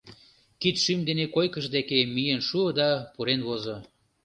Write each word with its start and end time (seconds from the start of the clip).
Кидшӱм 0.61 0.99
дене 1.07 1.25
койкыж 1.35 1.65
деке 1.75 1.97
миен 2.13 2.41
шуо 2.47 2.69
да 2.79 2.89
пурен 3.13 3.41
возо. 3.47 3.75